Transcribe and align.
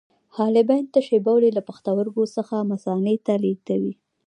حالبین 0.35 0.83
تشې 0.93 1.17
بولې 1.25 1.49
له 1.57 1.61
پښتورګو 1.67 2.23
څخه 2.35 2.55
مثانې 2.71 3.15
ته 3.25 3.33
لیږدوي. 3.43 3.93